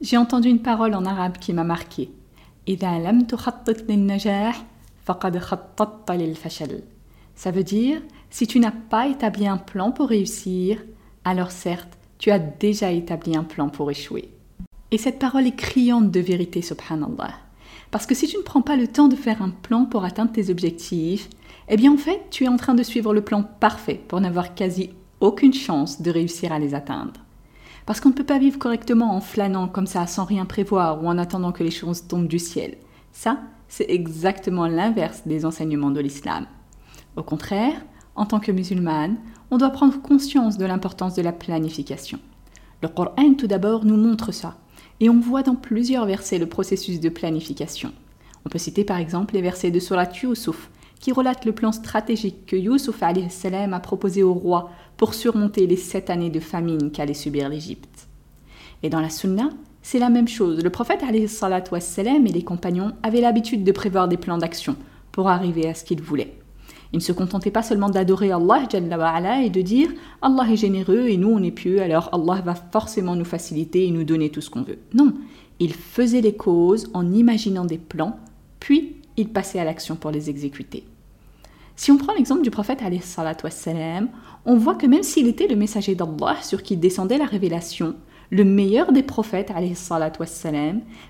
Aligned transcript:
j'ai 0.00 0.16
entendu 0.16 0.48
une 0.48 0.62
parole 0.62 0.94
en 0.94 1.04
arabe 1.04 1.38
qui 1.38 1.52
m'a 1.52 1.64
marqué. 1.64 2.10
Ça 7.34 7.50
veut 7.50 7.64
dire, 7.64 8.00
si 8.30 8.46
tu 8.46 8.60
n'as 8.60 8.70
pas 8.70 9.08
établi 9.08 9.46
un 9.46 9.56
plan 9.56 9.90
pour 9.90 10.08
réussir, 10.08 10.82
alors 11.24 11.50
certes, 11.50 11.98
tu 12.18 12.30
as 12.30 12.38
déjà 12.38 12.90
établi 12.90 13.36
un 13.36 13.44
plan 13.44 13.68
pour 13.68 13.90
échouer. 13.90 14.28
Et 14.90 14.98
cette 14.98 15.18
parole 15.18 15.46
est 15.46 15.56
criante 15.56 16.10
de 16.10 16.20
vérité, 16.20 16.62
subhanallah. 16.62 17.34
Parce 17.90 18.06
que 18.06 18.14
si 18.14 18.26
tu 18.26 18.36
ne 18.36 18.42
prends 18.42 18.62
pas 18.62 18.76
le 18.76 18.86
temps 18.86 19.08
de 19.08 19.16
faire 19.16 19.42
un 19.42 19.50
plan 19.50 19.84
pour 19.86 20.04
atteindre 20.04 20.32
tes 20.32 20.50
objectifs, 20.50 21.28
eh 21.68 21.76
bien 21.76 21.92
en 21.92 21.96
fait, 21.96 22.26
tu 22.30 22.44
es 22.44 22.48
en 22.48 22.56
train 22.56 22.74
de 22.74 22.82
suivre 22.82 23.14
le 23.14 23.22
plan 23.22 23.42
parfait 23.42 24.00
pour 24.08 24.20
n'avoir 24.20 24.54
quasi 24.54 24.90
aucune 25.20 25.54
chance 25.54 26.02
de 26.02 26.10
réussir 26.10 26.52
à 26.52 26.58
les 26.58 26.74
atteindre. 26.74 27.12
Parce 27.88 28.00
qu'on 28.00 28.10
ne 28.10 28.14
peut 28.14 28.22
pas 28.22 28.38
vivre 28.38 28.58
correctement 28.58 29.16
en 29.16 29.22
flânant 29.22 29.66
comme 29.66 29.86
ça 29.86 30.06
sans 30.06 30.26
rien 30.26 30.44
prévoir 30.44 31.02
ou 31.02 31.06
en 31.08 31.16
attendant 31.16 31.52
que 31.52 31.64
les 31.64 31.70
choses 31.70 32.06
tombent 32.06 32.28
du 32.28 32.38
ciel. 32.38 32.76
Ça, 33.12 33.38
c'est 33.66 33.88
exactement 33.88 34.66
l'inverse 34.66 35.22
des 35.24 35.46
enseignements 35.46 35.90
de 35.90 36.00
l'islam. 36.00 36.44
Au 37.16 37.22
contraire, 37.22 37.80
en 38.14 38.26
tant 38.26 38.40
que 38.40 38.52
musulmane, 38.52 39.16
on 39.50 39.56
doit 39.56 39.70
prendre 39.70 40.02
conscience 40.02 40.58
de 40.58 40.66
l'importance 40.66 41.14
de 41.14 41.22
la 41.22 41.32
planification. 41.32 42.18
Le 42.82 42.88
Coran 42.88 43.32
tout 43.38 43.46
d'abord 43.46 43.86
nous 43.86 43.96
montre 43.96 44.32
ça, 44.32 44.58
et 45.00 45.08
on 45.08 45.18
voit 45.18 45.42
dans 45.42 45.54
plusieurs 45.54 46.04
versets 46.04 46.38
le 46.38 46.46
processus 46.46 47.00
de 47.00 47.08
planification. 47.08 47.92
On 48.44 48.50
peut 48.50 48.58
citer 48.58 48.84
par 48.84 48.98
exemple 48.98 49.32
les 49.32 49.40
versets 49.40 49.70
de 49.70 49.80
Surat 49.80 50.10
Yusuf, 50.22 50.68
qui 51.00 51.12
relatent 51.12 51.46
le 51.46 51.52
plan 51.52 51.72
stratégique 51.72 52.44
que 52.44 52.56
Yusuf 52.56 53.02
a 53.02 53.80
proposé 53.80 54.22
au 54.22 54.34
roi 54.34 54.70
pour 54.98 55.14
surmonter 55.14 55.66
les 55.66 55.76
sept 55.76 56.10
années 56.10 56.28
de 56.28 56.40
famine 56.40 56.90
qu'allait 56.90 57.14
subir 57.14 57.48
l'Égypte. 57.48 58.08
Et 58.82 58.90
dans 58.90 59.00
la 59.00 59.08
Sunna, 59.08 59.48
c'est 59.80 59.98
la 59.98 60.10
même 60.10 60.28
chose. 60.28 60.62
Le 60.62 60.70
prophète 60.70 61.02
et 61.02 62.32
les 62.32 62.42
compagnons 62.42 62.92
avaient 63.02 63.22
l'habitude 63.22 63.64
de 63.64 63.72
prévoir 63.72 64.08
des 64.08 64.18
plans 64.18 64.36
d'action 64.36 64.76
pour 65.12 65.28
arriver 65.28 65.66
à 65.66 65.74
ce 65.74 65.84
qu'ils 65.84 66.02
voulaient. 66.02 66.34
Ils 66.92 66.96
ne 66.96 67.02
se 67.02 67.12
contentaient 67.12 67.50
pas 67.50 67.62
seulement 67.62 67.90
d'adorer 67.90 68.32
Allah 68.32 68.62
et 69.42 69.50
de 69.50 69.62
dire 69.62 69.88
Allah 70.20 70.50
est 70.50 70.56
généreux 70.56 71.08
et 71.08 71.16
nous 71.16 71.30
on 71.30 71.42
est 71.42 71.50
pieux, 71.52 71.80
alors 71.80 72.10
Allah 72.12 72.42
va 72.42 72.54
forcément 72.54 73.14
nous 73.14 73.24
faciliter 73.24 73.86
et 73.86 73.90
nous 73.90 74.04
donner 74.04 74.30
tout 74.30 74.40
ce 74.40 74.50
qu'on 74.50 74.62
veut. 74.62 74.78
Non, 74.94 75.14
ils 75.60 75.74
faisaient 75.74 76.20
les 76.20 76.34
causes 76.34 76.90
en 76.92 77.12
imaginant 77.12 77.64
des 77.64 77.78
plans, 77.78 78.18
puis 78.58 78.96
ils 79.16 79.28
passaient 79.28 79.60
à 79.60 79.64
l'action 79.64 79.96
pour 79.96 80.10
les 80.10 80.30
exécuter. 80.30 80.84
Si 81.78 81.92
on 81.92 81.96
prend 81.96 82.12
l'exemple 82.12 82.42
du 82.42 82.50
prophète 82.50 82.80
on 84.44 84.56
voit 84.56 84.74
que 84.74 84.86
même 84.86 85.04
s'il 85.04 85.28
était 85.28 85.46
le 85.46 85.54
messager 85.54 85.94
d'Allah 85.94 86.34
sur 86.42 86.64
qui 86.64 86.76
descendait 86.76 87.18
la 87.18 87.24
révélation, 87.24 87.94
le 88.30 88.42
meilleur 88.42 88.90
des 88.90 89.04
prophètes 89.04 89.52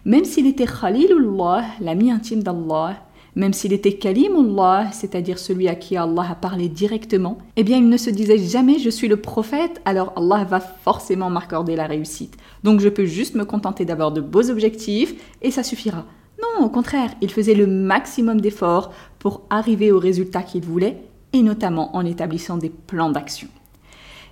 même 0.04 0.24
s'il 0.26 0.46
était 0.46 0.66
Khalilullah, 0.66 1.64
l'ami 1.80 2.10
intime 2.10 2.42
d'Allah, 2.42 2.96
même 3.34 3.54
s'il 3.54 3.72
était 3.72 3.94
Kalimullah, 3.94 4.92
c'est-à-dire 4.92 5.38
celui 5.38 5.68
à 5.68 5.74
qui 5.74 5.96
Allah 5.96 6.26
a 6.32 6.34
parlé 6.34 6.68
directement, 6.68 7.38
eh 7.56 7.64
bien 7.64 7.78
il 7.78 7.88
ne 7.88 7.96
se 7.96 8.10
disait 8.10 8.36
jamais 8.36 8.78
je 8.78 8.90
suis 8.90 9.08
le 9.08 9.16
prophète, 9.16 9.80
alors 9.86 10.12
Allah 10.16 10.44
va 10.44 10.60
forcément 10.60 11.30
m'accorder 11.30 11.76
la 11.76 11.86
réussite. 11.86 12.36
Donc 12.62 12.80
je 12.80 12.90
peux 12.90 13.06
juste 13.06 13.36
me 13.36 13.46
contenter 13.46 13.86
d'avoir 13.86 14.12
de 14.12 14.20
beaux 14.20 14.50
objectifs 14.50 15.14
et 15.40 15.50
ça 15.50 15.62
suffira. 15.62 16.04
Non, 16.40 16.64
au 16.64 16.68
contraire, 16.68 17.10
il 17.20 17.32
faisait 17.32 17.54
le 17.54 17.66
maximum 17.66 18.40
d'efforts 18.40 18.92
pour 19.18 19.42
arriver 19.50 19.92
au 19.92 19.98
résultat 19.98 20.42
qu'il 20.42 20.64
voulait, 20.64 21.02
et 21.32 21.42
notamment 21.42 21.94
en 21.96 22.04
établissant 22.04 22.56
des 22.56 22.70
plans 22.70 23.10
d'action. 23.10 23.48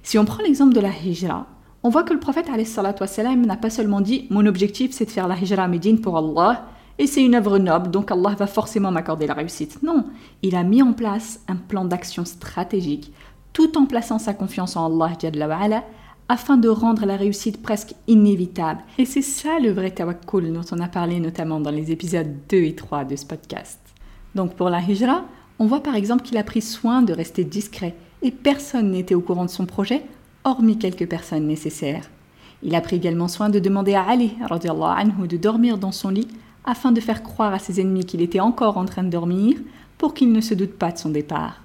Si 0.02 0.18
on 0.18 0.24
prend 0.24 0.42
l'exemple 0.42 0.74
de 0.74 0.80
la 0.80 0.90
hijra, 0.90 1.46
on 1.82 1.90
voit 1.90 2.04
que 2.04 2.12
le 2.12 2.20
prophète 2.20 2.48
n'a 2.48 3.56
pas 3.56 3.70
seulement 3.70 4.00
dit 4.00 4.26
Mon 4.30 4.46
objectif 4.46 4.92
c'est 4.92 5.04
de 5.04 5.10
faire 5.10 5.28
la 5.28 5.36
hijra 5.36 5.64
à 5.64 5.68
Médine 5.68 6.00
pour 6.00 6.16
Allah, 6.16 6.66
et 6.98 7.06
c'est 7.06 7.24
une 7.24 7.34
œuvre 7.34 7.58
noble, 7.58 7.90
donc 7.90 8.10
Allah 8.10 8.34
va 8.38 8.46
forcément 8.46 8.90
m'accorder 8.90 9.26
la 9.26 9.34
réussite. 9.34 9.82
Non, 9.82 10.06
il 10.42 10.56
a 10.56 10.62
mis 10.62 10.82
en 10.82 10.94
place 10.94 11.40
un 11.46 11.56
plan 11.56 11.84
d'action 11.84 12.24
stratégique, 12.24 13.12
tout 13.52 13.76
en 13.76 13.86
plaçant 13.86 14.18
sa 14.18 14.32
confiance 14.32 14.76
en 14.76 14.86
Allah 14.86 15.12
afin 16.28 16.56
de 16.56 16.68
rendre 16.68 17.06
la 17.06 17.16
réussite 17.16 17.62
presque 17.62 17.94
inévitable. 18.08 18.80
Et 18.98 19.04
c'est 19.04 19.22
ça 19.22 19.58
le 19.60 19.70
vrai 19.70 19.90
tawakkul 19.90 20.52
dont 20.52 20.64
on 20.72 20.80
a 20.80 20.88
parlé 20.88 21.20
notamment 21.20 21.60
dans 21.60 21.70
les 21.70 21.92
épisodes 21.92 22.34
2 22.48 22.56
et 22.56 22.74
3 22.74 23.04
de 23.04 23.16
ce 23.16 23.26
podcast. 23.26 23.85
Donc 24.36 24.54
pour 24.54 24.68
la 24.68 24.82
hijra, 24.82 25.24
on 25.58 25.64
voit 25.64 25.82
par 25.82 25.96
exemple 25.96 26.22
qu'il 26.22 26.36
a 26.36 26.44
pris 26.44 26.60
soin 26.60 27.00
de 27.00 27.14
rester 27.14 27.42
discret 27.42 27.94
et 28.20 28.30
personne 28.30 28.90
n'était 28.90 29.14
au 29.14 29.22
courant 29.22 29.46
de 29.46 29.50
son 29.50 29.64
projet, 29.64 30.02
hormis 30.44 30.76
quelques 30.76 31.08
personnes 31.08 31.46
nécessaires. 31.46 32.10
Il 32.62 32.74
a 32.74 32.82
pris 32.82 32.96
également 32.96 33.28
soin 33.28 33.48
de 33.48 33.58
demander 33.58 33.94
à 33.94 34.02
Ali 34.02 34.32
anhu, 34.50 35.26
de 35.26 35.38
dormir 35.38 35.78
dans 35.78 35.90
son 35.90 36.10
lit 36.10 36.28
afin 36.66 36.92
de 36.92 37.00
faire 37.00 37.22
croire 37.22 37.54
à 37.54 37.58
ses 37.58 37.80
ennemis 37.80 38.04
qu'il 38.04 38.20
était 38.20 38.40
encore 38.40 38.76
en 38.76 38.84
train 38.84 39.04
de 39.04 39.08
dormir 39.08 39.56
pour 39.96 40.12
qu'ils 40.12 40.32
ne 40.32 40.42
se 40.42 40.52
doutent 40.52 40.78
pas 40.78 40.92
de 40.92 40.98
son 40.98 41.08
départ. 41.08 41.62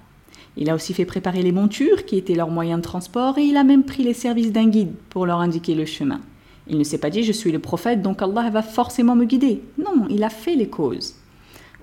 Il 0.56 0.70
a 0.70 0.74
aussi 0.74 0.94
fait 0.94 1.04
préparer 1.04 1.42
les 1.42 1.52
montures 1.52 2.06
qui 2.06 2.16
étaient 2.16 2.34
leurs 2.34 2.50
moyens 2.50 2.78
de 2.78 2.84
transport 2.84 3.36
et 3.36 3.42
il 3.42 3.58
a 3.58 3.64
même 3.64 3.84
pris 3.84 4.02
les 4.02 4.14
services 4.14 4.52
d'un 4.52 4.68
guide 4.68 4.94
pour 5.10 5.26
leur 5.26 5.40
indiquer 5.40 5.74
le 5.74 5.84
chemin. 5.84 6.22
Il 6.68 6.78
ne 6.78 6.84
s'est 6.84 6.96
pas 6.96 7.10
dit 7.10 7.22
je 7.22 7.32
suis 7.32 7.52
le 7.52 7.58
prophète 7.58 8.00
donc 8.00 8.22
Allah 8.22 8.48
va 8.48 8.62
forcément 8.62 9.14
me 9.14 9.26
guider. 9.26 9.62
Non, 9.76 10.06
il 10.08 10.24
a 10.24 10.30
fait 10.30 10.56
les 10.56 10.68
causes. 10.68 11.16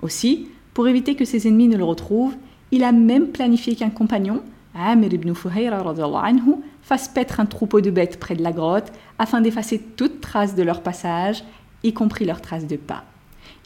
Aussi, 0.02 0.48
pour 0.74 0.88
éviter 0.88 1.14
que 1.14 1.24
ses 1.24 1.48
ennemis 1.48 1.68
ne 1.68 1.76
le 1.76 1.84
retrouvent, 1.84 2.36
il 2.70 2.84
a 2.84 2.92
même 2.92 3.28
planifié 3.28 3.74
qu'un 3.74 3.90
compagnon, 3.90 4.42
Amir 4.74 5.12
ibn 5.12 5.32
anhu, 5.32 6.54
fasse 6.82 7.08
paître 7.08 7.40
un 7.40 7.46
troupeau 7.46 7.80
de 7.80 7.90
bêtes 7.90 8.20
près 8.20 8.36
de 8.36 8.42
la 8.42 8.52
grotte 8.52 8.92
afin 9.18 9.40
d'effacer 9.40 9.78
toute 9.78 10.20
trace 10.20 10.54
de 10.54 10.62
leur 10.62 10.82
passage, 10.82 11.44
y 11.82 11.92
compris 11.92 12.24
leurs 12.24 12.40
traces 12.40 12.66
de 12.66 12.76
pas. 12.76 13.04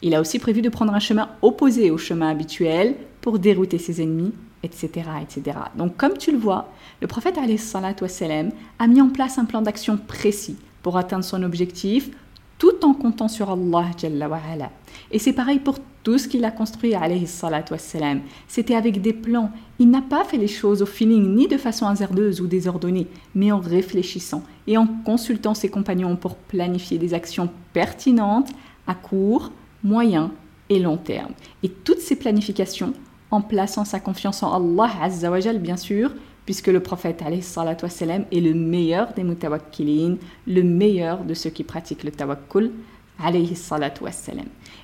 Il 0.01 0.15
a 0.15 0.21
aussi 0.21 0.39
prévu 0.39 0.61
de 0.61 0.69
prendre 0.69 0.93
un 0.93 0.99
chemin 0.99 1.29
opposé 1.41 1.91
au 1.91 1.97
chemin 1.97 2.29
habituel 2.29 2.95
pour 3.21 3.39
dérouter 3.39 3.77
ses 3.77 4.01
ennemis 4.01 4.33
etc., 4.65 5.09
etc. 5.21 5.57
Donc 5.77 5.95
comme 5.95 6.17
tu 6.17 6.31
le 6.31 6.37
vois, 6.37 6.71
le 7.01 7.07
prophète 7.07 7.37
a 7.37 8.87
mis 8.87 9.01
en 9.01 9.09
place 9.09 9.37
un 9.37 9.45
plan 9.45 9.61
d'action 9.61 9.97
précis 9.97 10.57
pour 10.81 10.97
atteindre 10.97 11.23
son 11.23 11.43
objectif 11.43 12.09
tout 12.57 12.83
en 12.83 12.93
comptant 12.93 13.27
sur 13.27 13.49
Allah 13.51 14.71
Et 15.11 15.19
c'est 15.19 15.33
pareil 15.33 15.59
pour 15.59 15.77
tout 16.05 16.19
ce 16.19 16.27
qu'il 16.27 16.45
a 16.45 16.51
construit 16.51 16.93
C'était 18.47 18.75
avec 18.75 19.01
des 19.01 19.11
plans. 19.11 19.49
Il 19.79 19.89
n'a 19.89 20.03
pas 20.03 20.23
fait 20.23 20.37
les 20.37 20.47
choses 20.47 20.83
au 20.83 20.85
feeling 20.85 21.35
ni 21.35 21.47
de 21.47 21.57
façon 21.57 21.87
hasardeuse 21.87 22.41
ou 22.41 22.47
désordonnée, 22.47 23.07
mais 23.33 23.51
en 23.51 23.59
réfléchissant 23.59 24.43
et 24.67 24.77
en 24.77 24.85
consultant 24.85 25.55
ses 25.55 25.69
compagnons 25.69 26.15
pour 26.15 26.35
planifier 26.35 26.99
des 26.99 27.15
actions 27.15 27.49
pertinentes 27.73 28.51
à 28.85 28.93
court, 28.93 29.51
moyen 29.83 30.31
et 30.69 30.79
long 30.79 30.97
terme. 30.97 31.31
Et 31.63 31.69
toutes 31.69 32.01
ces 32.01 32.15
planifications 32.15 32.93
en 33.31 33.41
plaçant 33.41 33.83
sa 33.83 33.99
confiance 33.99 34.43
en 34.43 34.53
Allah 34.53 34.91
Azzawajal, 35.01 35.57
bien 35.57 35.75
sûr, 35.75 36.13
puisque 36.45 36.67
le 36.67 36.81
prophète 36.81 37.23
est 37.23 38.39
le 38.39 38.53
meilleur 38.53 39.13
des 39.13 39.23
mutawakkilin, 39.23 40.17
le 40.45 40.61
meilleur 40.61 41.23
de 41.23 41.33
ceux 41.33 41.49
qui 41.49 41.63
pratiquent 41.63 42.03
le 42.03 42.11
tawakkul. 42.11 42.71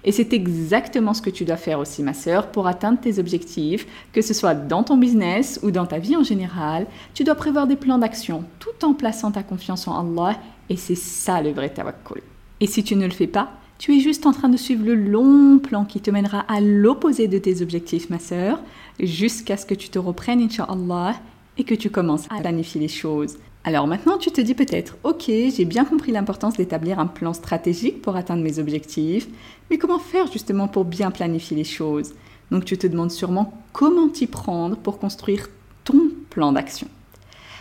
Et 0.04 0.12
c'est 0.12 0.34
exactement 0.34 1.14
ce 1.14 1.22
que 1.22 1.30
tu 1.30 1.46
dois 1.46 1.58
faire 1.58 1.80
aussi, 1.80 2.02
ma 2.02 2.14
sœur, 2.14 2.52
pour 2.52 2.68
atteindre 2.68 3.00
tes 3.00 3.20
objectifs, 3.20 3.86
que 4.14 4.22
ce 4.22 4.34
soit 4.34 4.56
dans 4.56 4.84
ton 4.84 4.98
business 4.98 5.60
ou 5.64 5.72
dans 5.72 5.86
ta 5.86 6.00
vie 6.00 6.16
en 6.16 6.24
général. 6.24 6.88
Tu 7.14 7.24
dois 7.24 7.36
prévoir 7.36 7.68
des 7.68 7.76
plans 7.76 7.98
d'action 7.98 8.44
tout 8.60 8.86
en 8.86 8.94
plaçant 8.94 9.32
ta 9.32 9.44
confiance 9.44 9.88
en 9.88 10.00
Allah, 10.00 10.40
et 10.70 10.78
c'est 10.78 10.96
ça 10.96 11.42
le 11.42 11.52
vrai 11.52 11.70
tawakkul. 11.70 12.22
Et 12.62 12.68
si 12.68 12.84
tu 12.84 12.96
ne 12.96 13.06
le 13.06 13.12
fais 13.12 13.28
pas, 13.28 13.52
tu 13.78 13.96
es 13.96 14.00
juste 14.00 14.26
en 14.26 14.32
train 14.32 14.50
de 14.50 14.58
suivre 14.58 14.86
le 14.86 14.96
long 14.96 15.60
plan 15.60 15.86
qui 15.86 16.00
te 16.02 16.12
mènera 16.12 16.46
à 16.48 16.62
l'opposé 16.62 17.28
de 17.28 17.38
tes 17.40 17.62
objectifs, 17.62 18.10
ma 18.10 18.20
sœur, 18.20 18.60
jusqu'à 19.00 19.58
ce 19.58 19.66
que 19.66 19.74
tu 19.74 19.90
te 19.90 20.00
reprennes, 20.00 20.42
Inch'Allah, 20.42 21.16
et 21.58 21.64
que 21.64 21.76
tu 21.76 21.90
commences 21.90 22.26
à 22.30 22.40
planifier 22.40 22.80
les 22.80 22.88
choses 22.88 23.38
Alors 23.64 23.86
maintenant, 23.86 24.18
tu 24.18 24.32
te 24.32 24.42
dis 24.42 24.56
peut-être, 24.56 24.98
ok, 25.04 25.26
j'ai 25.28 25.66
bien 25.66 25.86
compris 25.86 26.12
l'importance 26.12 26.56
d'établir 26.56 27.00
un 27.00 27.06
plan 27.06 27.32
stratégique 27.34 28.02
pour 28.02 28.16
atteindre 28.16 28.42
mes 28.42 28.58
objectifs, 28.58 29.28
mais 29.70 29.78
comment 29.78 30.00
faire 30.00 30.32
justement 30.32 30.68
pour 30.68 30.84
bien 30.84 31.12
planifier 31.12 31.56
les 31.56 31.64
choses? 31.64 32.14
Donc 32.50 32.66
tu 32.66 32.76
te 32.78 32.88
demandes 32.88 33.12
sûrement 33.12 33.54
comment 33.72 34.10
t'y 34.10 34.26
prendre 34.26 34.78
pour 34.78 34.98
construire 34.98 35.48
ton 35.84 36.10
plan 36.32 36.52
d'action. 36.52 36.88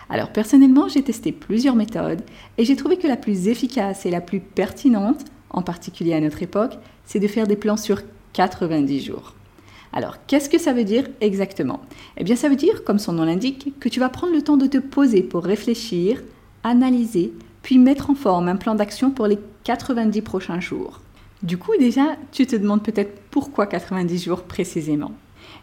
Alors 0.08 0.32
personnellement, 0.32 0.88
j'ai 0.88 1.02
testé 1.02 1.32
plusieurs 1.32 1.76
méthodes 1.76 2.22
et 2.56 2.64
j'ai 2.64 2.76
trouvé 2.76 2.96
que 2.96 3.06
la 3.06 3.16
plus 3.16 3.48
efficace 3.48 4.06
et 4.06 4.10
la 4.10 4.22
plus 4.22 4.40
pertinente, 4.40 5.26
en 5.50 5.60
particulier 5.60 6.14
à 6.14 6.20
notre 6.20 6.42
époque, 6.42 6.78
c'est 7.04 7.20
de 7.20 7.28
faire 7.28 7.46
des 7.46 7.56
plans 7.56 7.76
sur 7.76 8.00
90 8.32 9.04
jours. 9.04 9.34
Alors, 9.92 10.18
qu'est-ce 10.26 10.48
que 10.48 10.58
ça 10.58 10.72
veut 10.72 10.84
dire 10.84 11.08
exactement? 11.20 11.80
Eh 12.16 12.24
bien, 12.24 12.36
ça 12.36 12.48
veut 12.48 12.56
dire, 12.56 12.84
comme 12.84 12.98
son 12.98 13.12
nom 13.12 13.24
l'indique, 13.24 13.72
que 13.80 13.88
tu 13.88 13.98
vas 13.98 14.08
prendre 14.08 14.32
le 14.32 14.42
temps 14.42 14.56
de 14.56 14.66
te 14.66 14.78
poser 14.78 15.22
pour 15.22 15.44
réfléchir, 15.44 16.22
analyser, 16.62 17.32
puis 17.62 17.78
mettre 17.78 18.10
en 18.10 18.14
forme 18.14 18.48
un 18.48 18.56
plan 18.56 18.74
d'action 18.74 19.10
pour 19.10 19.26
les 19.26 19.38
90 19.64 20.22
prochains 20.22 20.60
jours. 20.60 21.00
Du 21.42 21.58
coup, 21.58 21.72
déjà, 21.78 22.16
tu 22.32 22.46
te 22.46 22.54
demandes 22.54 22.82
peut-être 22.82 23.20
pourquoi 23.30 23.66
90 23.66 24.24
jours 24.24 24.42
précisément? 24.42 25.12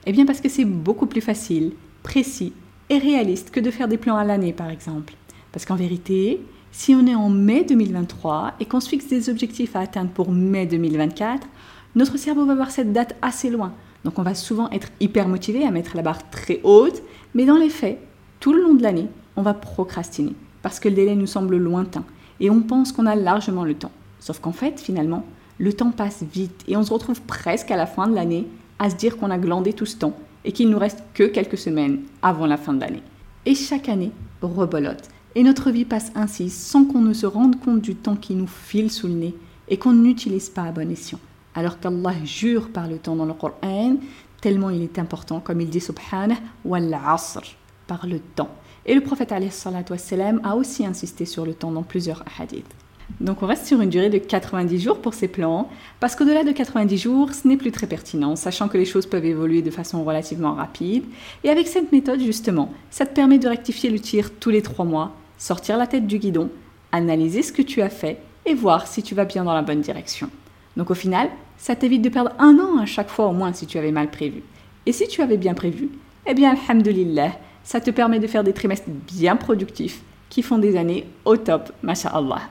Eh 0.05 0.11
bien, 0.11 0.25
parce 0.25 0.41
que 0.41 0.49
c'est 0.49 0.65
beaucoup 0.65 1.05
plus 1.05 1.21
facile, 1.21 1.73
précis 2.03 2.53
et 2.89 2.97
réaliste 2.97 3.51
que 3.51 3.59
de 3.59 3.71
faire 3.71 3.87
des 3.87 3.97
plans 3.97 4.17
à 4.17 4.23
l'année, 4.23 4.53
par 4.53 4.69
exemple. 4.69 5.13
Parce 5.51 5.65
qu'en 5.65 5.75
vérité, 5.75 6.41
si 6.71 6.93
on 6.95 7.07
est 7.07 7.15
en 7.15 7.29
mai 7.29 7.63
2023 7.63 8.53
et 8.59 8.65
qu'on 8.65 8.79
se 8.79 8.89
fixe 8.89 9.07
des 9.07 9.29
objectifs 9.29 9.75
à 9.75 9.81
atteindre 9.81 10.11
pour 10.11 10.31
mai 10.31 10.65
2024, 10.65 11.47
notre 11.95 12.17
cerveau 12.17 12.45
va 12.45 12.55
voir 12.55 12.71
cette 12.71 12.91
date 12.91 13.15
assez 13.21 13.49
loin. 13.49 13.73
Donc 14.03 14.19
on 14.19 14.23
va 14.23 14.35
souvent 14.35 14.69
être 14.71 14.89
hyper 14.99 15.27
motivé 15.27 15.65
à 15.65 15.71
mettre 15.71 15.95
la 15.95 16.01
barre 16.01 16.29
très 16.29 16.59
haute, 16.63 17.01
mais 17.33 17.45
dans 17.45 17.57
les 17.57 17.69
faits, 17.69 17.99
tout 18.39 18.53
le 18.53 18.61
long 18.61 18.73
de 18.73 18.83
l'année, 18.83 19.07
on 19.35 19.41
va 19.41 19.53
procrastiner 19.53 20.33
parce 20.61 20.79
que 20.79 20.89
le 20.89 20.95
délai 20.95 21.15
nous 21.15 21.27
semble 21.27 21.57
lointain 21.57 22.03
et 22.39 22.49
on 22.49 22.61
pense 22.61 22.91
qu'on 22.91 23.05
a 23.05 23.15
largement 23.15 23.63
le 23.63 23.73
temps. 23.73 23.91
Sauf 24.19 24.39
qu'en 24.39 24.51
fait, 24.51 24.79
finalement, 24.79 25.25
le 25.57 25.73
temps 25.73 25.91
passe 25.91 26.23
vite 26.23 26.63
et 26.67 26.77
on 26.77 26.83
se 26.83 26.93
retrouve 26.93 27.21
presque 27.21 27.71
à 27.71 27.77
la 27.77 27.85
fin 27.85 28.07
de 28.07 28.15
l'année 28.15 28.47
à 28.79 28.89
se 28.89 28.95
dire 28.95 29.17
qu'on 29.17 29.31
a 29.31 29.37
glandé 29.37 29.73
tout 29.73 29.85
ce 29.85 29.97
temps 29.97 30.17
et 30.45 30.51
qu'il 30.51 30.69
nous 30.69 30.79
reste 30.79 31.03
que 31.13 31.23
quelques 31.23 31.57
semaines 31.57 32.01
avant 32.21 32.45
la 32.45 32.57
fin 32.57 32.73
de 32.73 32.81
l'année. 32.81 33.03
Et 33.45 33.55
chaque 33.55 33.89
année 33.89 34.11
rebolote 34.41 35.09
et 35.35 35.43
notre 35.43 35.71
vie 35.71 35.85
passe 35.85 36.11
ainsi 36.15 36.49
sans 36.49 36.85
qu'on 36.85 37.01
ne 37.01 37.13
se 37.13 37.25
rende 37.25 37.59
compte 37.59 37.81
du 37.81 37.95
temps 37.95 38.15
qui 38.15 38.35
nous 38.35 38.47
file 38.47 38.91
sous 38.91 39.07
le 39.07 39.13
nez 39.13 39.35
et 39.69 39.77
qu'on 39.77 39.93
n'utilise 39.93 40.49
pas 40.49 40.63
à 40.63 40.71
bon 40.71 40.89
escient 40.91 41.19
alors 41.57 41.79
qu'Allah 41.79 42.13
jure 42.23 42.69
par 42.69 42.87
le 42.87 42.99
temps 42.99 43.15
dans 43.15 43.25
le 43.25 43.33
Coran, 43.33 43.97
tellement 44.41 44.69
il 44.69 44.83
est 44.83 44.99
important, 44.99 45.39
comme 45.39 45.59
il 45.59 45.69
dit 45.69 45.79
subhanah, 45.79 46.35
wal 46.63 46.93
asr, 46.93 47.41
par 47.87 48.05
le 48.05 48.19
temps. 48.19 48.51
Et 48.85 48.93
le 48.93 49.01
prophète 49.01 49.31
a 49.33 50.55
aussi 50.55 50.85
insisté 50.85 51.25
sur 51.25 51.47
le 51.47 51.55
temps 51.55 51.71
dans 51.71 51.81
plusieurs 51.81 52.23
hadiths. 52.39 52.75
Donc 53.19 53.41
on 53.41 53.47
reste 53.47 53.65
sur 53.65 53.81
une 53.81 53.89
durée 53.89 54.11
de 54.11 54.19
90 54.19 54.79
jours 54.79 55.01
pour 55.01 55.15
ces 55.15 55.27
plans, 55.27 55.67
parce 55.99 56.15
qu'au-delà 56.15 56.43
de 56.43 56.51
90 56.51 56.95
jours, 56.95 57.33
ce 57.33 57.47
n'est 57.47 57.57
plus 57.57 57.71
très 57.71 57.87
pertinent, 57.87 58.35
sachant 58.35 58.67
que 58.67 58.77
les 58.77 58.85
choses 58.85 59.07
peuvent 59.07 59.25
évoluer 59.25 59.63
de 59.63 59.71
façon 59.71 60.03
relativement 60.03 60.53
rapide. 60.53 61.05
Et 61.43 61.49
avec 61.49 61.67
cette 61.67 61.91
méthode, 61.91 62.19
justement, 62.19 62.71
ça 62.91 63.07
te 63.07 63.15
permet 63.15 63.39
de 63.39 63.47
rectifier 63.47 63.89
le 63.89 63.99
tir 63.99 64.29
tous 64.39 64.51
les 64.51 64.61
trois 64.61 64.85
mois, 64.85 65.13
sortir 65.39 65.77
la 65.77 65.87
tête 65.87 66.05
du 66.05 66.19
guidon, 66.19 66.51
analyser 66.91 67.41
ce 67.41 67.51
que 67.51 67.63
tu 67.63 67.81
as 67.81 67.89
fait 67.89 68.19
et 68.45 68.53
voir 68.53 68.85
si 68.85 69.01
tu 69.01 69.15
vas 69.15 69.25
bien 69.25 69.43
dans 69.43 69.55
la 69.55 69.63
bonne 69.63 69.81
direction. 69.81 70.29
Donc 70.75 70.91
au 70.91 70.95
final, 70.95 71.29
ça 71.57 71.75
t'évite 71.75 72.01
de 72.01 72.09
perdre 72.09 72.31
un 72.39 72.57
an 72.59 72.79
à 72.79 72.85
chaque 72.85 73.09
fois 73.09 73.27
au 73.27 73.33
moins 73.33 73.53
si 73.53 73.67
tu 73.67 73.77
avais 73.77 73.91
mal 73.91 74.09
prévu. 74.09 74.43
Et 74.85 74.93
si 74.93 75.07
tu 75.07 75.21
avais 75.21 75.37
bien 75.37 75.53
prévu, 75.53 75.89
eh 76.25 76.33
bien, 76.33 76.55
alhamdulillah, 76.55 77.31
ça 77.63 77.81
te 77.81 77.91
permet 77.91 78.19
de 78.19 78.27
faire 78.27 78.43
des 78.43 78.53
trimestres 78.53 78.89
bien 78.89 79.35
productifs 79.35 80.01
qui 80.29 80.41
font 80.41 80.57
des 80.57 80.77
années 80.77 81.05
au 81.25 81.37
top, 81.37 81.71
masha'Allah. 81.83 82.41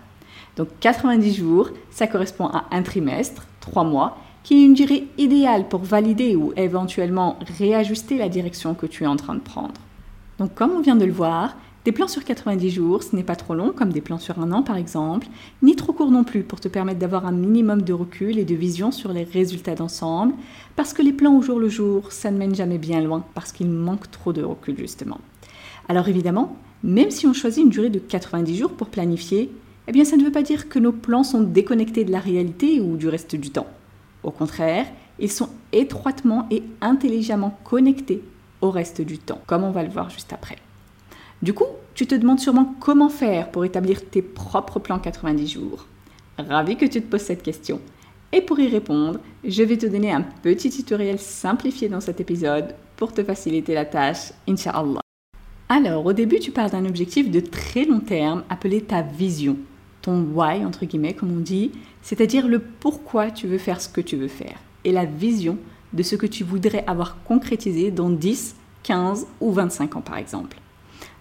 Donc 0.56 0.68
90 0.80 1.34
jours, 1.34 1.70
ça 1.90 2.06
correspond 2.06 2.46
à 2.46 2.64
un 2.70 2.82
trimestre, 2.82 3.46
3 3.60 3.84
mois, 3.84 4.18
qui 4.42 4.62
est 4.62 4.66
une 4.66 4.74
durée 4.74 5.08
idéale 5.18 5.68
pour 5.68 5.80
valider 5.80 6.36
ou 6.36 6.52
éventuellement 6.56 7.38
réajuster 7.58 8.16
la 8.16 8.28
direction 8.28 8.74
que 8.74 8.86
tu 8.86 9.04
es 9.04 9.06
en 9.06 9.16
train 9.16 9.34
de 9.34 9.40
prendre. 9.40 9.74
Donc 10.38 10.54
comme 10.54 10.72
on 10.72 10.80
vient 10.80 10.96
de 10.96 11.04
le 11.04 11.12
voir, 11.12 11.56
des 11.86 11.92
plans 11.92 12.08
sur 12.08 12.24
90 12.24 12.68
jours, 12.68 13.04
ce 13.04 13.14
n'est 13.14 13.22
pas 13.22 13.36
trop 13.36 13.54
long, 13.54 13.70
comme 13.70 13.92
des 13.92 14.00
plans 14.00 14.18
sur 14.18 14.40
un 14.40 14.50
an 14.50 14.64
par 14.64 14.76
exemple, 14.76 15.28
ni 15.62 15.76
trop 15.76 15.92
court 15.92 16.10
non 16.10 16.24
plus 16.24 16.42
pour 16.42 16.58
te 16.58 16.66
permettre 16.66 16.98
d'avoir 16.98 17.26
un 17.26 17.32
minimum 17.32 17.82
de 17.82 17.92
recul 17.92 18.40
et 18.40 18.44
de 18.44 18.56
vision 18.56 18.90
sur 18.90 19.12
les 19.12 19.22
résultats 19.22 19.76
d'ensemble, 19.76 20.34
parce 20.74 20.92
que 20.92 21.02
les 21.02 21.12
plans 21.12 21.38
au 21.38 21.42
jour 21.42 21.60
le 21.60 21.68
jour, 21.68 22.10
ça 22.10 22.32
ne 22.32 22.38
mène 22.38 22.56
jamais 22.56 22.78
bien 22.78 23.00
loin, 23.00 23.24
parce 23.34 23.52
qu'il 23.52 23.70
manque 23.70 24.10
trop 24.10 24.32
de 24.32 24.42
recul 24.42 24.76
justement. 24.76 25.20
Alors 25.88 26.08
évidemment, 26.08 26.56
même 26.82 27.12
si 27.12 27.28
on 27.28 27.32
choisit 27.32 27.62
une 27.62 27.70
durée 27.70 27.88
de 27.88 28.00
90 28.00 28.56
jours 28.56 28.72
pour 28.72 28.88
planifier, 28.88 29.52
eh 29.86 29.92
bien 29.92 30.04
ça 30.04 30.16
ne 30.16 30.24
veut 30.24 30.32
pas 30.32 30.42
dire 30.42 30.68
que 30.68 30.80
nos 30.80 30.90
plans 30.90 31.22
sont 31.22 31.42
déconnectés 31.42 32.04
de 32.04 32.10
la 32.10 32.18
réalité 32.18 32.80
ou 32.80 32.96
du 32.96 33.08
reste 33.08 33.36
du 33.36 33.50
temps. 33.50 33.68
Au 34.24 34.32
contraire, 34.32 34.86
ils 35.20 35.30
sont 35.30 35.50
étroitement 35.72 36.48
et 36.50 36.64
intelligemment 36.80 37.56
connectés 37.62 38.24
au 38.60 38.72
reste 38.72 39.02
du 39.02 39.18
temps, 39.18 39.40
comme 39.46 39.62
on 39.62 39.70
va 39.70 39.84
le 39.84 39.90
voir 39.90 40.10
juste 40.10 40.32
après. 40.32 40.56
Du 41.42 41.52
coup, 41.52 41.66
tu 41.94 42.06
te 42.06 42.14
demandes 42.14 42.40
sûrement 42.40 42.74
comment 42.80 43.10
faire 43.10 43.50
pour 43.50 43.64
établir 43.64 44.08
tes 44.08 44.22
propres 44.22 44.78
plans 44.78 44.98
90 44.98 45.46
jours. 45.46 45.86
Ravi 46.38 46.76
que 46.76 46.86
tu 46.86 47.02
te 47.02 47.06
poses 47.06 47.22
cette 47.22 47.42
question. 47.42 47.80
Et 48.32 48.40
pour 48.40 48.58
y 48.58 48.68
répondre, 48.68 49.20
je 49.44 49.62
vais 49.62 49.76
te 49.76 49.86
donner 49.86 50.12
un 50.12 50.22
petit 50.22 50.70
tutoriel 50.70 51.18
simplifié 51.18 51.88
dans 51.88 52.00
cet 52.00 52.20
épisode 52.20 52.74
pour 52.96 53.12
te 53.12 53.22
faciliter 53.22 53.74
la 53.74 53.84
tâche, 53.84 54.32
Inch'Allah. 54.48 55.00
Alors, 55.68 56.06
au 56.06 56.12
début, 56.12 56.38
tu 56.38 56.52
parles 56.52 56.70
d'un 56.70 56.86
objectif 56.86 57.30
de 57.30 57.40
très 57.40 57.84
long 57.84 58.00
terme 58.00 58.44
appelé 58.48 58.80
ta 58.80 59.02
vision, 59.02 59.56
ton 60.00 60.22
why, 60.34 60.64
entre 60.64 60.86
guillemets, 60.86 61.14
comme 61.14 61.36
on 61.36 61.40
dit, 61.40 61.72
c'est-à-dire 62.02 62.48
le 62.48 62.60
pourquoi 62.60 63.30
tu 63.30 63.46
veux 63.46 63.58
faire 63.58 63.80
ce 63.80 63.88
que 63.88 64.00
tu 64.00 64.16
veux 64.16 64.28
faire, 64.28 64.58
et 64.84 64.92
la 64.92 65.04
vision 65.04 65.58
de 65.92 66.02
ce 66.02 66.16
que 66.16 66.26
tu 66.26 66.44
voudrais 66.44 66.84
avoir 66.86 67.22
concrétisé 67.24 67.90
dans 67.90 68.10
10, 68.10 68.56
15 68.84 69.26
ou 69.40 69.52
25 69.52 69.96
ans, 69.96 70.02
par 70.02 70.16
exemple. 70.16 70.58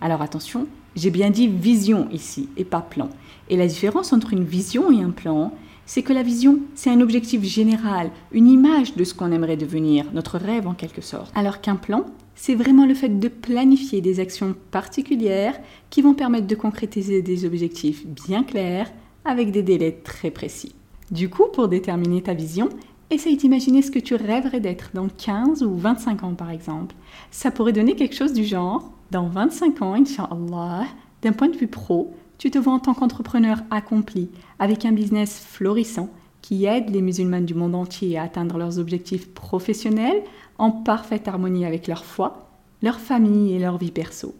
Alors 0.05 0.21
attention, 0.21 0.67
j'ai 0.95 1.09
bien 1.09 1.31
dit 1.31 1.47
vision 1.47 2.07
ici 2.11 2.47
et 2.57 2.63
pas 2.63 2.81
plan. 2.81 3.09
Et 3.49 3.57
la 3.57 3.65
différence 3.65 4.13
entre 4.13 4.33
une 4.33 4.43
vision 4.43 4.91
et 4.91 5.01
un 5.01 5.09
plan, 5.09 5.51
c'est 5.87 6.03
que 6.03 6.13
la 6.13 6.21
vision, 6.21 6.59
c'est 6.75 6.91
un 6.91 7.01
objectif 7.01 7.41
général, 7.43 8.11
une 8.31 8.47
image 8.47 8.93
de 8.93 9.03
ce 9.03 9.15
qu'on 9.15 9.31
aimerait 9.31 9.57
devenir, 9.57 10.05
notre 10.13 10.37
rêve 10.37 10.67
en 10.67 10.75
quelque 10.75 11.01
sorte. 11.01 11.35
Alors 11.35 11.59
qu'un 11.59 11.75
plan, 11.75 12.05
c'est 12.35 12.53
vraiment 12.53 12.85
le 12.85 12.93
fait 12.93 13.19
de 13.19 13.27
planifier 13.27 13.99
des 13.99 14.19
actions 14.19 14.53
particulières 14.69 15.59
qui 15.89 16.03
vont 16.03 16.13
permettre 16.13 16.45
de 16.45 16.53
concrétiser 16.53 17.23
des 17.23 17.43
objectifs 17.43 18.05
bien 18.05 18.43
clairs 18.43 18.91
avec 19.23 19.49
des 19.49 19.63
délais 19.63 20.01
très 20.03 20.29
précis. 20.29 20.75
Du 21.09 21.29
coup, 21.29 21.47
pour 21.51 21.67
déterminer 21.67 22.21
ta 22.21 22.35
vision, 22.35 22.69
essaye 23.09 23.37
d'imaginer 23.37 23.81
ce 23.81 23.89
que 23.89 23.97
tu 23.97 24.13
rêverais 24.13 24.59
d'être 24.59 24.91
dans 24.93 25.07
15 25.07 25.63
ou 25.63 25.75
25 25.75 26.23
ans 26.23 26.35
par 26.35 26.51
exemple. 26.51 26.93
Ça 27.31 27.49
pourrait 27.49 27.73
donner 27.73 27.95
quelque 27.95 28.15
chose 28.15 28.33
du 28.33 28.43
genre 28.43 28.91
dans 29.11 29.27
25 29.27 29.81
ans, 29.81 29.93
Inch'Allah, 29.93 30.85
d'un 31.21 31.31
point 31.31 31.49
de 31.49 31.57
vue 31.57 31.67
pro, 31.67 32.13
tu 32.37 32.51
te 32.51 32.57
vois 32.57 32.73
en 32.73 32.79
tant 32.79 32.93
qu'entrepreneur 32.93 33.59
accompli, 33.71 34.29
avec 34.59 34.85
un 34.85 34.91
business 34.91 35.39
florissant 35.39 36.09
qui 36.41 36.65
aide 36.65 36.89
les 36.89 37.01
musulmans 37.01 37.41
du 37.41 37.53
monde 37.53 37.75
entier 37.75 38.17
à 38.17 38.23
atteindre 38.23 38.57
leurs 38.57 38.77
objectifs 38.77 39.33
professionnels 39.33 40.21
en 40.57 40.71
parfaite 40.71 41.27
harmonie 41.27 41.65
avec 41.65 41.87
leur 41.87 42.05
foi, 42.05 42.49
leur 42.81 42.99
famille 42.99 43.53
et 43.53 43.59
leur 43.59 43.77
vie 43.77 43.91
perso. 43.91 44.35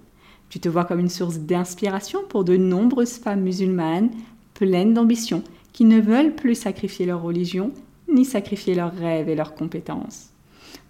Tu 0.50 0.60
te 0.60 0.70
vois 0.70 0.86
comme 0.86 1.00
une 1.00 1.10
source 1.10 1.40
d'inspiration 1.40 2.20
pour 2.30 2.44
de 2.44 2.58
nombreuses 2.58 3.18
femmes 3.18 3.42
musulmanes 3.42 4.12
pleines 4.54 4.94
d'ambition 4.94 5.44
qui 5.74 5.84
ne 5.86 6.00
veulent 6.00 6.36
plus 6.36 6.56
sacrifier 6.56 7.06
leur 7.06 7.22
religion 7.22 7.72
ni 8.08 8.24
sacrifier 8.24 8.76
leurs 8.76 8.94
rêves 8.94 9.30
et 9.30 9.36
leurs 9.36 9.56
compétences. 9.56 10.35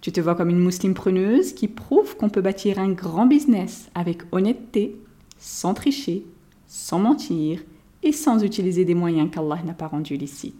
Tu 0.06 0.12
te 0.12 0.20
vois 0.20 0.36
comme 0.36 0.50
une 0.50 0.64
musulmane 0.64 0.94
preneuse 0.94 1.52
qui 1.52 1.66
prouve 1.66 2.16
qu'on 2.16 2.28
peut 2.28 2.40
bâtir 2.40 2.78
un 2.78 2.90
grand 2.90 3.26
business 3.26 3.90
avec 3.92 4.22
honnêteté, 4.30 5.00
sans 5.36 5.74
tricher, 5.74 6.24
sans 6.68 7.00
mentir 7.00 7.64
et 8.04 8.12
sans 8.12 8.44
utiliser 8.44 8.84
des 8.84 8.94
moyens 8.94 9.28
qu'Allah 9.32 9.60
n'a 9.64 9.72
pas 9.72 9.88
rendus 9.88 10.16
licites. 10.16 10.54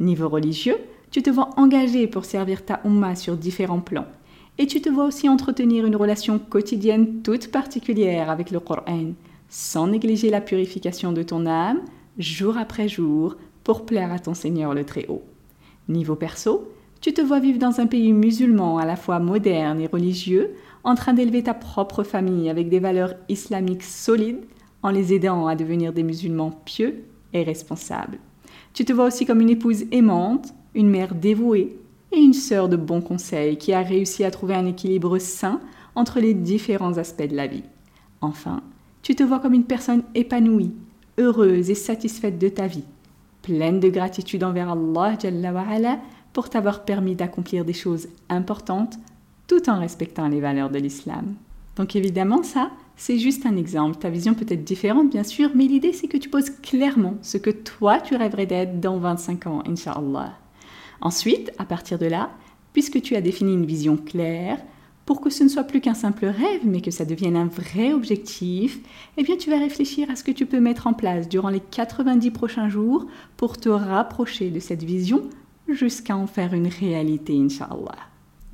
Niveau 0.00 0.28
religieux, 0.28 0.78
tu 1.12 1.22
te 1.22 1.30
vois 1.30 1.50
engagé 1.56 2.08
pour 2.08 2.24
servir 2.24 2.64
ta 2.64 2.80
Ummah 2.84 3.14
sur 3.14 3.36
différents 3.36 3.78
plans. 3.78 4.08
Et 4.58 4.66
tu 4.66 4.80
te 4.80 4.88
vois 4.88 5.04
aussi 5.04 5.28
entretenir 5.28 5.86
une 5.86 5.94
relation 5.94 6.40
quotidienne 6.40 7.22
toute 7.22 7.52
particulière 7.52 8.30
avec 8.30 8.50
le 8.50 8.58
Coran, 8.58 9.12
sans 9.48 9.86
négliger 9.86 10.28
la 10.28 10.40
purification 10.40 11.12
de 11.12 11.22
ton 11.22 11.46
âme, 11.46 11.82
jour 12.18 12.56
après 12.56 12.88
jour, 12.88 13.36
pour 13.62 13.86
plaire 13.86 14.12
à 14.12 14.18
ton 14.18 14.34
Seigneur 14.34 14.74
le 14.74 14.82
Très-Haut. 14.82 15.22
Niveau 15.88 16.16
perso, 16.16 16.68
tu 17.00 17.12
te 17.12 17.20
vois 17.20 17.40
vivre 17.40 17.58
dans 17.58 17.80
un 17.80 17.86
pays 17.86 18.12
musulman 18.12 18.78
à 18.78 18.84
la 18.84 18.96
fois 18.96 19.18
moderne 19.18 19.80
et 19.80 19.86
religieux, 19.86 20.50
en 20.84 20.94
train 20.94 21.14
d'élever 21.14 21.42
ta 21.42 21.54
propre 21.54 22.02
famille 22.02 22.48
avec 22.48 22.68
des 22.68 22.78
valeurs 22.78 23.14
islamiques 23.28 23.82
solides, 23.82 24.44
en 24.82 24.90
les 24.90 25.12
aidant 25.12 25.46
à 25.46 25.56
devenir 25.56 25.92
des 25.92 26.02
musulmans 26.02 26.52
pieux 26.64 27.04
et 27.32 27.42
responsables. 27.42 28.18
Tu 28.72 28.84
te 28.84 28.92
vois 28.92 29.06
aussi 29.06 29.26
comme 29.26 29.40
une 29.40 29.50
épouse 29.50 29.84
aimante, 29.90 30.54
une 30.74 30.88
mère 30.88 31.14
dévouée 31.14 31.76
et 32.12 32.20
une 32.20 32.34
sœur 32.34 32.68
de 32.68 32.76
bons 32.76 33.00
conseils 33.00 33.56
qui 33.56 33.72
a 33.72 33.82
réussi 33.82 34.22
à 34.22 34.30
trouver 34.30 34.54
un 34.54 34.66
équilibre 34.66 35.18
sain 35.18 35.60
entre 35.94 36.20
les 36.20 36.34
différents 36.34 36.98
aspects 36.98 37.28
de 37.28 37.34
la 37.34 37.46
vie. 37.46 37.64
Enfin, 38.20 38.62
tu 39.02 39.14
te 39.14 39.22
vois 39.22 39.40
comme 39.40 39.54
une 39.54 39.64
personne 39.64 40.02
épanouie, 40.14 40.72
heureuse 41.18 41.70
et 41.70 41.74
satisfaite 41.74 42.38
de 42.38 42.48
ta 42.48 42.66
vie, 42.66 42.84
pleine 43.42 43.80
de 43.80 43.88
gratitude 43.88 44.44
envers 44.44 44.70
Allah 44.70 45.98
pour 46.36 46.50
t'avoir 46.50 46.84
permis 46.84 47.14
d'accomplir 47.14 47.64
des 47.64 47.72
choses 47.72 48.08
importantes 48.28 48.98
tout 49.46 49.70
en 49.70 49.80
respectant 49.80 50.28
les 50.28 50.42
valeurs 50.42 50.68
de 50.68 50.78
l'islam. 50.78 51.34
Donc 51.76 51.96
évidemment, 51.96 52.42
ça, 52.42 52.72
c'est 52.94 53.18
juste 53.18 53.46
un 53.46 53.56
exemple. 53.56 53.96
Ta 53.96 54.10
vision 54.10 54.34
peut 54.34 54.44
être 54.46 54.62
différente, 54.62 55.08
bien 55.08 55.22
sûr, 55.22 55.52
mais 55.54 55.64
l'idée, 55.64 55.94
c'est 55.94 56.08
que 56.08 56.18
tu 56.18 56.28
poses 56.28 56.50
clairement 56.50 57.14
ce 57.22 57.38
que 57.38 57.48
toi, 57.48 58.00
tu 58.00 58.16
rêverais 58.16 58.44
d'être 58.44 58.80
dans 58.80 58.98
25 58.98 59.46
ans, 59.46 59.62
Inch'Allah. 59.66 60.34
Ensuite, 61.00 61.52
à 61.56 61.64
partir 61.64 61.98
de 61.98 62.04
là, 62.04 62.28
puisque 62.74 63.00
tu 63.00 63.16
as 63.16 63.22
défini 63.22 63.54
une 63.54 63.64
vision 63.64 63.96
claire, 63.96 64.58
pour 65.06 65.22
que 65.22 65.30
ce 65.30 65.42
ne 65.42 65.48
soit 65.48 65.64
plus 65.64 65.80
qu'un 65.80 65.94
simple 65.94 66.26
rêve, 66.26 66.66
mais 66.66 66.82
que 66.82 66.90
ça 66.90 67.06
devienne 67.06 67.36
un 67.36 67.46
vrai 67.46 67.94
objectif, 67.94 68.78
eh 69.16 69.22
bien 69.22 69.38
tu 69.38 69.48
vas 69.48 69.58
réfléchir 69.58 70.10
à 70.10 70.16
ce 70.16 70.24
que 70.24 70.32
tu 70.32 70.44
peux 70.44 70.60
mettre 70.60 70.86
en 70.86 70.92
place 70.92 71.30
durant 71.30 71.48
les 71.48 71.60
90 71.60 72.30
prochains 72.32 72.68
jours 72.68 73.06
pour 73.38 73.56
te 73.56 73.70
rapprocher 73.70 74.50
de 74.50 74.60
cette 74.60 74.82
vision 74.82 75.22
jusqu'à 75.68 76.16
en 76.16 76.26
faire 76.26 76.54
une 76.54 76.68
réalité, 76.68 77.34
Inch'Allah. 77.36 77.96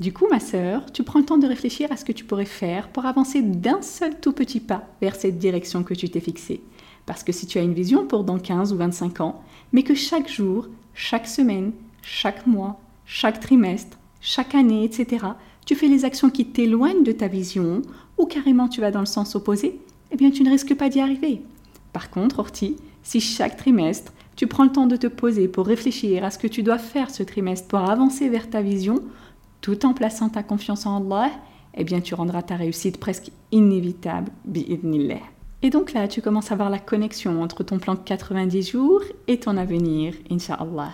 Du 0.01 0.13
coup, 0.13 0.27
ma 0.31 0.41
sœur, 0.41 0.91
tu 0.93 1.03
prends 1.03 1.21
le 1.21 1.25
temps 1.25 1.39
de 1.39 1.47
réfléchir 1.47 1.93
à 1.93 1.97
ce 1.97 2.05
que 2.05 2.13
tu 2.13 2.25
pourrais 2.25 2.45
faire 2.45 2.89
pour 2.89 3.07
avancer 3.07 3.43
d'un 3.43 3.83
seul 3.83 4.19
tout 4.21 4.33
petit 4.33 4.61
pas 4.61 4.85
vers 5.01 5.15
cette 5.15 5.39
direction 5.39 5.85
que 5.85 5.95
tu 5.95 6.09
t'es 6.09 6.21
fixée. 6.21 6.63
Parce 7.07 7.23
que 7.23 7.33
si 7.33 7.47
tu 7.47 7.59
as 7.59 7.63
une 7.63 7.75
vision 7.75 8.07
pour 8.07 8.25
dans 8.25 8.39
15 8.39 8.73
ou 8.73 8.77
25 8.77 9.21
ans, 9.21 9.43
mais 9.73 9.83
que 9.83 9.95
chaque 9.95 10.31
jour, 10.31 10.69
chaque 10.95 11.29
semaine, 11.29 11.73
chaque 12.03 12.47
mois, 12.47 12.81
chaque 13.05 13.41
trimestre, 13.41 13.99
chaque 14.21 14.55
année, 14.55 14.85
etc., 14.85 15.27
tu 15.67 15.75
fais 15.75 15.89
les 15.89 16.05
actions 16.05 16.31
qui 16.31 16.47
t'éloignent 16.47 17.05
de 17.05 17.13
ta 17.13 17.29
vision, 17.29 17.83
ou 18.19 18.27
carrément 18.27 18.69
tu 18.69 18.81
vas 18.81 18.91
dans 18.91 19.01
le 19.01 19.07
sens 19.07 19.35
opposé, 19.37 19.79
eh 20.11 20.17
bien 20.17 20.31
tu 20.31 20.43
ne 20.43 20.51
risques 20.51 20.75
pas 20.75 20.89
d'y 20.89 21.01
arriver. 21.01 21.43
Par 21.93 22.11
contre, 22.11 22.39
Orti, 22.39 22.77
si 23.03 23.21
chaque 23.21 23.57
trimestre, 23.57 24.13
tu 24.37 24.47
prends 24.47 24.65
le 24.65 24.73
temps 24.73 24.87
de 24.87 24.97
te 24.97 25.07
poser 25.07 25.49
pour 25.49 25.67
réfléchir 25.67 26.25
à 26.25 26.31
ce 26.31 26.39
que 26.39 26.47
tu 26.47 26.63
dois 26.63 26.79
faire 26.79 27.11
ce 27.11 27.23
trimestre 27.23 27.69
pour 27.69 27.79
avancer 27.81 28.29
vers 28.29 28.49
ta 28.49 28.63
vision, 28.63 29.03
tout 29.61 29.85
en 29.85 29.95
plaçant 29.95 30.29
ta 30.29 30.43
confiance 30.43 30.87
en 30.87 30.97
Allah, 30.97 31.31
eh 31.75 31.85
bien 31.85 32.01
tu 32.01 32.15
rendras 32.15 32.43
ta 32.43 32.57
réussite 32.57 32.99
presque 32.99 33.31
inévitable, 33.51 34.31
bi'idnillah. 34.45 35.21
Et 35.63 35.71
donc 35.71 35.93
là, 35.93 36.09
tu 36.09 36.21
commences 36.21 36.51
à 36.51 36.57
voir 36.57 36.71
la 36.71 36.81
connexion 36.81 37.41
entre 37.41 37.63
ton 37.63 37.79
plan 37.79 37.95
90 37.95 38.71
jours 38.71 39.03
et 39.29 39.39
ton 39.39 39.57
avenir, 39.57 40.15
inshallah. 40.29 40.91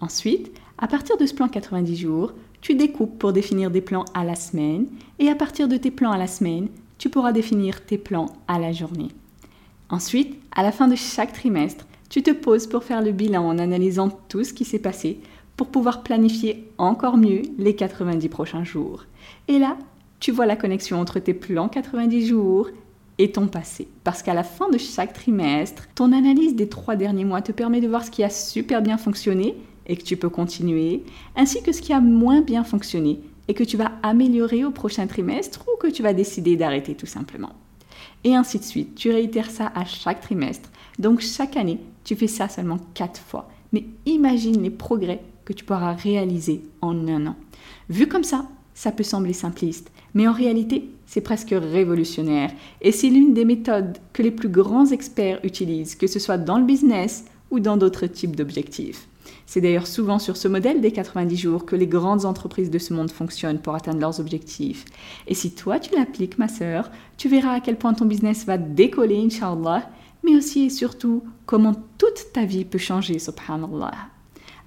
Ensuite, 0.00 0.50
à 0.78 0.88
partir 0.88 1.18
de 1.18 1.26
ce 1.26 1.34
plan 1.34 1.48
90 1.48 1.96
jours, 1.96 2.32
tu 2.62 2.74
découpes 2.74 3.18
pour 3.18 3.32
définir 3.32 3.70
des 3.70 3.82
plans 3.82 4.06
à 4.14 4.24
la 4.24 4.34
semaine 4.34 4.86
et 5.18 5.28
à 5.28 5.34
partir 5.34 5.68
de 5.68 5.76
tes 5.76 5.90
plans 5.90 6.12
à 6.12 6.18
la 6.18 6.26
semaine, 6.26 6.68
tu 6.96 7.10
pourras 7.10 7.32
définir 7.32 7.84
tes 7.84 7.98
plans 7.98 8.26
à 8.48 8.58
la 8.58 8.72
journée. 8.72 9.08
Ensuite, 9.90 10.40
à 10.56 10.62
la 10.62 10.72
fin 10.72 10.88
de 10.88 10.96
chaque 10.96 11.32
trimestre, 11.32 11.84
tu 12.12 12.22
te 12.22 12.30
poses 12.30 12.66
pour 12.66 12.84
faire 12.84 13.00
le 13.00 13.10
bilan 13.10 13.42
en 13.42 13.58
analysant 13.58 14.10
tout 14.28 14.44
ce 14.44 14.52
qui 14.52 14.66
s'est 14.66 14.78
passé 14.78 15.18
pour 15.56 15.68
pouvoir 15.68 16.02
planifier 16.02 16.70
encore 16.76 17.16
mieux 17.16 17.40
les 17.56 17.74
90 17.74 18.28
prochains 18.28 18.64
jours. 18.64 19.06
Et 19.48 19.58
là, 19.58 19.78
tu 20.20 20.30
vois 20.30 20.44
la 20.44 20.56
connexion 20.56 21.00
entre 21.00 21.20
tes 21.20 21.32
plans 21.32 21.70
90 21.70 22.26
jours 22.26 22.68
et 23.16 23.32
ton 23.32 23.46
passé. 23.46 23.88
Parce 24.04 24.22
qu'à 24.22 24.34
la 24.34 24.44
fin 24.44 24.68
de 24.68 24.76
chaque 24.76 25.14
trimestre, 25.14 25.88
ton 25.94 26.12
analyse 26.12 26.54
des 26.54 26.68
trois 26.68 26.96
derniers 26.96 27.24
mois 27.24 27.40
te 27.40 27.50
permet 27.50 27.80
de 27.80 27.88
voir 27.88 28.04
ce 28.04 28.10
qui 28.10 28.22
a 28.22 28.28
super 28.28 28.82
bien 28.82 28.98
fonctionné 28.98 29.56
et 29.86 29.96
que 29.96 30.04
tu 30.04 30.18
peux 30.18 30.28
continuer, 30.28 31.04
ainsi 31.34 31.62
que 31.62 31.72
ce 31.72 31.80
qui 31.80 31.94
a 31.94 32.00
moins 32.00 32.42
bien 32.42 32.62
fonctionné 32.62 33.20
et 33.48 33.54
que 33.54 33.64
tu 33.64 33.78
vas 33.78 33.92
améliorer 34.02 34.66
au 34.66 34.70
prochain 34.70 35.06
trimestre 35.06 35.64
ou 35.66 35.78
que 35.78 35.90
tu 35.90 36.02
vas 36.02 36.12
décider 36.12 36.56
d'arrêter 36.56 36.94
tout 36.94 37.06
simplement. 37.06 37.54
Et 38.22 38.36
ainsi 38.36 38.58
de 38.58 38.64
suite. 38.64 38.96
Tu 38.96 39.10
réitères 39.10 39.50
ça 39.50 39.72
à 39.74 39.86
chaque 39.86 40.20
trimestre. 40.20 40.68
Donc 40.98 41.20
chaque 41.20 41.56
année, 41.56 41.80
tu 42.04 42.16
fais 42.16 42.26
ça 42.26 42.48
seulement 42.48 42.78
quatre 42.94 43.20
fois. 43.20 43.48
Mais 43.72 43.84
imagine 44.06 44.62
les 44.62 44.70
progrès 44.70 45.22
que 45.44 45.52
tu 45.52 45.64
pourras 45.64 45.92
réaliser 45.92 46.62
en 46.80 47.08
un 47.08 47.26
an. 47.26 47.36
Vu 47.88 48.06
comme 48.06 48.24
ça, 48.24 48.46
ça 48.74 48.92
peut 48.92 49.02
sembler 49.02 49.32
simpliste, 49.32 49.90
mais 50.14 50.26
en 50.26 50.32
réalité, 50.32 50.90
c'est 51.06 51.20
presque 51.20 51.54
révolutionnaire. 51.54 52.50
Et 52.80 52.92
c'est 52.92 53.10
l'une 53.10 53.34
des 53.34 53.44
méthodes 53.44 53.98
que 54.12 54.22
les 54.22 54.30
plus 54.30 54.48
grands 54.48 54.86
experts 54.86 55.40
utilisent, 55.44 55.94
que 55.94 56.06
ce 56.06 56.18
soit 56.18 56.38
dans 56.38 56.58
le 56.58 56.64
business 56.64 57.24
ou 57.50 57.60
dans 57.60 57.76
d'autres 57.76 58.06
types 58.06 58.36
d'objectifs. 58.36 59.06
C'est 59.46 59.60
d'ailleurs 59.60 59.86
souvent 59.86 60.18
sur 60.18 60.36
ce 60.36 60.48
modèle 60.48 60.80
des 60.80 60.92
90 60.92 61.36
jours 61.36 61.66
que 61.66 61.76
les 61.76 61.86
grandes 61.86 62.24
entreprises 62.24 62.70
de 62.70 62.78
ce 62.78 62.94
monde 62.94 63.10
fonctionnent 63.10 63.58
pour 63.58 63.74
atteindre 63.74 64.00
leurs 64.00 64.20
objectifs. 64.20 64.84
Et 65.26 65.34
si 65.34 65.54
toi 65.54 65.78
tu 65.78 65.94
l'appliques, 65.94 66.38
ma 66.38 66.48
sœur, 66.48 66.90
tu 67.18 67.28
verras 67.28 67.52
à 67.52 67.60
quel 67.60 67.76
point 67.76 67.92
ton 67.92 68.06
business 68.06 68.46
va 68.46 68.56
décoller, 68.56 69.22
inshallah, 69.22 69.88
mais 70.22 70.36
aussi 70.36 70.66
et 70.66 70.70
surtout 70.70 71.22
comment 71.46 71.74
toute 71.98 72.32
ta 72.32 72.44
vie 72.44 72.64
peut 72.64 72.78
changer, 72.78 73.18
subhanallah. 73.18 73.92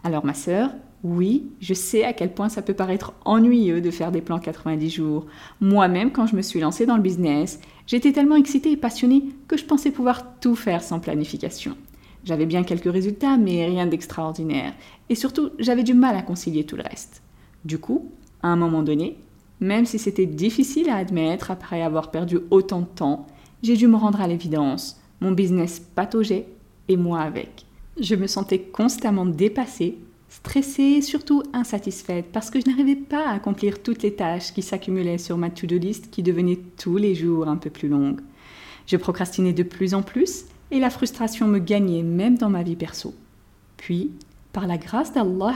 Alors 0.03 0.25
ma 0.25 0.33
sœur, 0.33 0.71
oui, 1.03 1.51
je 1.59 1.73
sais 1.73 2.03
à 2.03 2.13
quel 2.13 2.33
point 2.33 2.49
ça 2.49 2.61
peut 2.61 2.73
paraître 2.73 3.13
ennuyeux 3.25 3.79
de 3.79 3.91
faire 3.91 4.11
des 4.11 4.21
plans 4.21 4.39
90 4.39 4.89
jours. 4.89 5.25
Moi-même, 5.61 6.11
quand 6.11 6.25
je 6.25 6.35
me 6.35 6.41
suis 6.41 6.59
lancée 6.59 6.85
dans 6.85 6.95
le 6.95 7.01
business, 7.03 7.59
j'étais 7.85 8.11
tellement 8.11 8.35
excitée 8.35 8.71
et 8.71 8.77
passionnée 8.77 9.23
que 9.47 9.55
je 9.55 9.65
pensais 9.65 9.91
pouvoir 9.91 10.39
tout 10.39 10.55
faire 10.55 10.81
sans 10.81 10.99
planification. 10.99 11.75
J'avais 12.23 12.47
bien 12.47 12.63
quelques 12.63 12.91
résultats, 12.91 13.37
mais 13.37 13.67
rien 13.67 13.85
d'extraordinaire. 13.85 14.73
Et 15.09 15.15
surtout, 15.15 15.51
j'avais 15.59 15.83
du 15.83 15.93
mal 15.93 16.15
à 16.15 16.23
concilier 16.23 16.63
tout 16.63 16.75
le 16.75 16.81
reste. 16.81 17.21
Du 17.65 17.77
coup, 17.77 18.09
à 18.41 18.47
un 18.47 18.55
moment 18.55 18.81
donné, 18.81 19.19
même 19.59 19.85
si 19.85 19.99
c'était 19.99 20.25
difficile 20.25 20.89
à 20.89 20.97
admettre 20.97 21.51
après 21.51 21.83
avoir 21.83 22.09
perdu 22.09 22.39
autant 22.49 22.81
de 22.81 22.85
temps, 22.85 23.27
j'ai 23.61 23.77
dû 23.77 23.87
me 23.87 23.95
rendre 23.95 24.21
à 24.21 24.27
l'évidence. 24.27 24.99
Mon 25.21 25.31
business 25.31 25.79
pataugeait 25.79 26.47
et 26.87 26.97
moi 26.97 27.21
avec. 27.21 27.65
Je 27.99 28.15
me 28.15 28.27
sentais 28.27 28.59
constamment 28.59 29.25
dépassée, 29.25 29.97
stressée 30.29 30.95
et 30.97 31.01
surtout 31.01 31.43
insatisfaite 31.53 32.25
parce 32.31 32.49
que 32.49 32.59
je 32.59 32.69
n'arrivais 32.69 32.95
pas 32.95 33.27
à 33.27 33.33
accomplir 33.33 33.81
toutes 33.81 34.03
les 34.03 34.15
tâches 34.15 34.53
qui 34.53 34.61
s'accumulaient 34.61 35.17
sur 35.17 35.37
ma 35.37 35.49
to-do 35.49 35.77
list 35.77 36.09
qui 36.11 36.23
devenait 36.23 36.59
tous 36.77 36.97
les 36.97 37.15
jours 37.15 37.47
un 37.47 37.55
peu 37.55 37.69
plus 37.69 37.87
longue. 37.87 38.19
Je 38.87 38.97
procrastinais 38.97 39.53
de 39.53 39.63
plus 39.63 39.93
en 39.93 40.01
plus 40.01 40.45
et 40.71 40.79
la 40.79 40.89
frustration 40.89 41.47
me 41.47 41.59
gagnait 41.59 42.03
même 42.03 42.37
dans 42.37 42.49
ma 42.49 42.63
vie 42.63 42.75
perso. 42.75 43.13
Puis, 43.77 44.11
par 44.51 44.67
la 44.67 44.77
grâce 44.77 45.13
d'Allah 45.13 45.53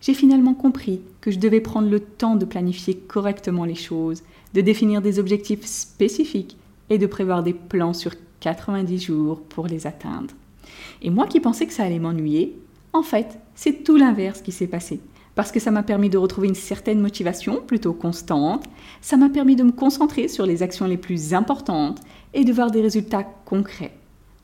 j'ai 0.00 0.14
finalement 0.14 0.54
compris 0.54 1.00
que 1.20 1.30
je 1.30 1.38
devais 1.38 1.60
prendre 1.60 1.88
le 1.88 2.00
temps 2.00 2.36
de 2.36 2.44
planifier 2.44 2.94
correctement 2.94 3.64
les 3.64 3.74
choses, 3.74 4.22
de 4.54 4.60
définir 4.60 5.02
des 5.02 5.18
objectifs 5.18 5.64
spécifiques 5.64 6.56
et 6.90 6.98
de 6.98 7.06
prévoir 7.06 7.42
des 7.42 7.54
plans 7.54 7.94
sur 7.94 8.12
90 8.46 8.98
jours 9.00 9.40
pour 9.40 9.66
les 9.66 9.88
atteindre. 9.88 10.32
Et 11.02 11.10
moi 11.10 11.26
qui 11.26 11.40
pensais 11.40 11.66
que 11.66 11.72
ça 11.72 11.82
allait 11.82 11.98
m'ennuyer, 11.98 12.56
en 12.92 13.02
fait, 13.02 13.38
c'est 13.56 13.82
tout 13.82 13.96
l'inverse 13.96 14.40
qui 14.40 14.52
s'est 14.52 14.68
passé 14.68 15.00
parce 15.34 15.52
que 15.52 15.60
ça 15.60 15.70
m'a 15.70 15.82
permis 15.82 16.08
de 16.08 16.16
retrouver 16.16 16.48
une 16.48 16.54
certaine 16.54 16.98
motivation 16.98 17.60
plutôt 17.60 17.92
constante, 17.92 18.64
ça 19.02 19.18
m'a 19.18 19.28
permis 19.28 19.54
de 19.54 19.64
me 19.64 19.72
concentrer 19.72 20.28
sur 20.28 20.46
les 20.46 20.62
actions 20.62 20.86
les 20.86 20.96
plus 20.96 21.34
importantes 21.34 22.00
et 22.32 22.44
de 22.44 22.52
voir 22.54 22.70
des 22.70 22.80
résultats 22.80 23.24
concrets. 23.44 23.92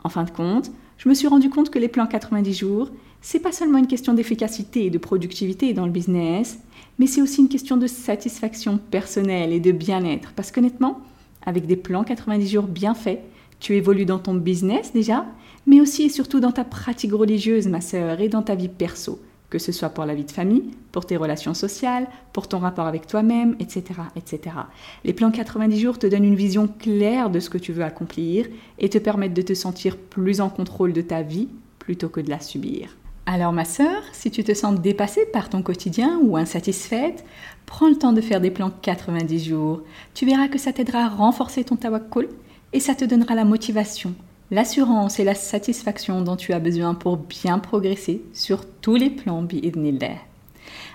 En 0.05 0.11
fin 0.11 0.25
de 0.25 0.31
compte, 0.31 0.71
je 0.99 1.09
me 1.09 1.15
suis 1.15 1.29
rendu 1.29 1.49
compte 1.49 1.71
que 1.71 1.79
les 1.79 1.89
plans 1.89 2.07
90 2.07 2.53
jours, 2.53 2.91
c'est 3.23 3.41
pas 3.41 3.53
seulement 3.53 3.79
une 3.79 3.87
question 3.87 4.13
d'efficacité 4.13 4.85
et 4.85 4.91
de 4.91 4.99
productivité 4.99 5.73
dans 5.73 5.87
le 5.87 5.93
business, 5.93 6.59
mais 6.99 7.07
c'est 7.07 7.23
aussi 7.23 7.41
une 7.41 7.49
question 7.49 7.79
de 7.79 7.87
satisfaction 7.87 8.79
personnelle 8.91 9.55
et 9.55 9.61
de 9.61 9.73
bien-être. 9.73 10.33
Parce 10.37 10.51
qu'honnêtement, 10.51 11.01
avec 11.47 11.67
des 11.67 11.77
plans 11.77 12.05
90 12.05 12.49
jours 12.49 12.67
bien 12.67 12.95
faits, 12.95 13.23
tu 13.63 13.77
évolues 13.77 14.05
dans 14.05 14.19
ton 14.19 14.35
business 14.35 14.93
déjà, 14.93 15.25
mais 15.67 15.81
aussi 15.81 16.03
et 16.03 16.09
surtout 16.09 16.41
dans 16.41 16.51
ta 16.51 16.65
pratique 16.65 17.13
religieuse, 17.13 17.69
ma 17.69 17.81
sœur, 17.81 18.21
et 18.21 18.29
dans 18.29 18.43
ta 18.43 18.57
vie 18.57 18.69
perso 18.69 19.21
que 19.51 19.59
ce 19.59 19.71
soit 19.71 19.91
pour 19.91 20.07
la 20.07 20.15
vie 20.15 20.25
de 20.25 20.31
famille, 20.31 20.71
pour 20.93 21.05
tes 21.05 21.19
relations 21.19 21.53
sociales, 21.53 22.07
pour 22.33 22.49
ton 22.49 22.59
rapport 22.59 22.87
avec 22.87 23.07
toi-même, 23.07 23.55
etc., 23.61 23.85
etc. 24.17 24.57
Les 25.05 25.13
plans 25.13 25.31
90 25.31 25.79
jours 25.79 25.99
te 25.99 26.07
donnent 26.07 26.25
une 26.25 26.37
vision 26.37 26.67
claire 26.67 27.29
de 27.29 27.39
ce 27.39 27.51
que 27.51 27.59
tu 27.59 27.75
veux 27.75 27.85
accomplir 27.85 28.47
et 28.79 28.89
te 28.89 28.97
permettent 28.97 29.35
de 29.35 29.43
te 29.43 29.53
sentir 29.53 29.99
plus 29.99 30.41
en 30.41 30.49
contrôle 30.49 30.95
de 30.95 31.03
ta 31.03 31.21
vie 31.21 31.49
plutôt 31.79 32.09
que 32.09 32.23
de 32.23 32.31
la 32.31 32.41
subir. 32.41 32.97
Alors 33.27 33.53
ma 33.53 33.67
sœur, 33.67 34.03
si 34.13 34.31
tu 34.31 34.43
te 34.43 34.55
sens 34.55 34.81
dépassée 34.81 35.27
par 35.27 35.51
ton 35.51 35.61
quotidien 35.61 36.19
ou 36.23 36.39
insatisfaite, 36.39 37.23
prends 37.67 37.91
le 37.91 37.97
temps 37.97 38.15
de 38.15 38.23
faire 38.23 38.41
des 38.41 38.51
plans 38.51 38.73
90 38.81 39.45
jours. 39.45 39.83
Tu 40.15 40.25
verras 40.25 40.49
que 40.49 40.59
ça 40.59 40.73
t'aidera 40.73 41.05
à 41.05 41.09
renforcer 41.11 41.63
ton 41.63 41.77
tawakkul 41.77 42.31
et 42.73 42.81
ça 42.81 42.95
te 42.95 43.05
donnera 43.05 43.35
la 43.35 43.45
motivation 43.45 44.15
l'assurance 44.53 45.19
et 45.19 45.25
la 45.25 45.35
satisfaction 45.35 46.21
dont 46.21 46.37
tu 46.37 46.53
as 46.53 46.61
besoin 46.61 46.95
pour 46.95 47.17
bien 47.17 47.59
progresser 47.59 48.23
sur 48.35 48.67
tous 48.67 48.97
les 48.97 49.09
plans 49.09 49.43
bi'idnillah. 49.43 50.19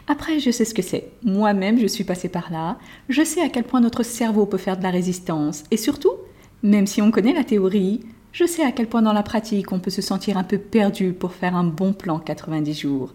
Après, 0.08 0.40
je 0.40 0.52
sais 0.52 0.64
ce 0.64 0.76
que 0.76 0.84
c'est. 0.84 1.10
Moi-même, 1.24 1.80
je 1.80 1.88
suis 1.88 2.04
passée 2.04 2.30
par 2.30 2.52
là. 2.52 2.78
Je 3.10 3.24
sais 3.24 3.42
à 3.42 3.50
quel 3.50 3.64
point 3.64 3.82
notre 3.82 4.04
cerveau 4.04 4.46
peut 4.46 4.60
faire 4.60 4.78
de 4.78 4.84
la 4.84 4.92
résistance. 4.92 5.64
Et 5.72 5.78
surtout, 5.78 6.14
même 6.62 6.86
si 6.86 7.02
on 7.02 7.12
connaît 7.12 7.34
la 7.34 7.44
théorie, 7.44 8.02
je 8.32 8.46
sais 8.46 8.64
à 8.64 8.72
quel 8.72 8.88
point 8.88 9.02
dans 9.02 9.12
la 9.12 9.24
pratique 9.24 9.72
on 9.72 9.80
peut 9.80 9.90
se 9.90 10.04
sentir 10.04 10.38
un 10.38 10.44
peu 10.44 10.60
perdu 10.60 11.12
pour 11.14 11.34
faire 11.34 11.56
un 11.56 11.64
bon 11.64 11.94
plan 11.94 12.20
90 12.20 12.80
jours. 12.80 13.14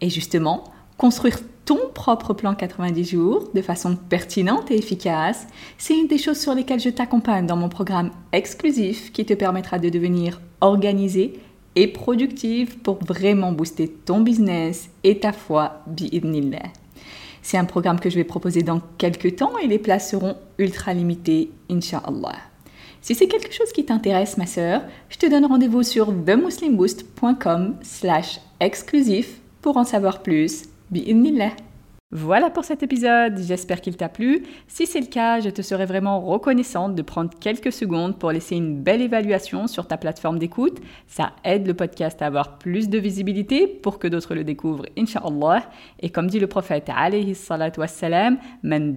Et 0.00 0.10
justement, 0.10 0.64
construire 0.96 1.38
ton 1.68 1.90
propre 1.92 2.32
plan 2.32 2.54
90 2.54 3.04
jours 3.04 3.50
de 3.52 3.60
façon 3.60 3.94
pertinente 3.94 4.70
et 4.70 4.78
efficace, 4.78 5.46
c'est 5.76 5.92
une 5.92 6.06
des 6.06 6.16
choses 6.16 6.40
sur 6.40 6.54
lesquelles 6.54 6.80
je 6.80 6.88
t'accompagne 6.88 7.44
dans 7.44 7.58
mon 7.58 7.68
programme 7.68 8.10
exclusif 8.32 9.12
qui 9.12 9.26
te 9.26 9.34
permettra 9.34 9.78
de 9.78 9.90
devenir 9.90 10.40
organisé 10.62 11.38
et 11.76 11.88
productive 11.88 12.78
pour 12.78 13.04
vraiment 13.04 13.52
booster 13.52 13.86
ton 13.86 14.22
business 14.22 14.88
et 15.04 15.18
ta 15.20 15.32
foi. 15.32 15.84
C'est 17.42 17.58
un 17.58 17.66
programme 17.66 18.00
que 18.00 18.08
je 18.08 18.14
vais 18.14 18.24
proposer 18.24 18.62
dans 18.62 18.80
quelques 18.96 19.36
temps 19.36 19.58
et 19.58 19.66
les 19.66 19.78
places 19.78 20.10
seront 20.10 20.36
ultra 20.56 20.94
limitées, 20.94 21.50
inshallah. 21.70 22.36
Si 23.02 23.14
c'est 23.14 23.28
quelque 23.28 23.52
chose 23.52 23.72
qui 23.72 23.84
t'intéresse, 23.84 24.38
ma 24.38 24.46
sœur, 24.46 24.84
je 25.10 25.18
te 25.18 25.26
donne 25.26 25.44
rendez-vous 25.44 25.82
sur 25.82 26.14
themuslimboost.com 26.24 27.76
slash 27.82 28.40
exclusif 28.58 29.42
pour 29.60 29.76
en 29.76 29.84
savoir 29.84 30.22
plus. 30.22 30.62
Voilà 32.10 32.48
pour 32.48 32.64
cet 32.64 32.82
épisode, 32.82 33.38
j'espère 33.38 33.82
qu'il 33.82 33.98
t'a 33.98 34.08
plu. 34.08 34.42
Si 34.66 34.86
c'est 34.86 35.00
le 35.00 35.08
cas, 35.08 35.40
je 35.40 35.50
te 35.50 35.60
serais 35.60 35.84
vraiment 35.84 36.22
reconnaissante 36.22 36.94
de 36.94 37.02
prendre 37.02 37.30
quelques 37.38 37.70
secondes 37.70 38.18
pour 38.18 38.32
laisser 38.32 38.56
une 38.56 38.80
belle 38.82 39.02
évaluation 39.02 39.66
sur 39.66 39.86
ta 39.86 39.98
plateforme 39.98 40.38
d'écoute. 40.38 40.78
Ça 41.06 41.32
aide 41.44 41.66
le 41.66 41.74
podcast 41.74 42.22
à 42.22 42.26
avoir 42.26 42.56
plus 42.56 42.88
de 42.88 42.96
visibilité 42.96 43.66
pour 43.66 43.98
que 43.98 44.08
d'autres 44.08 44.34
le 44.34 44.42
découvrent, 44.42 44.86
inshallah. 44.96 45.68
Et 46.00 46.08
comme 46.08 46.28
dit 46.28 46.40
le 46.40 46.46
prophète 46.46 46.88
alayhi 46.88 47.34
salatu 47.34 47.80
wassalam, 47.80 48.38
Man. 48.62 48.96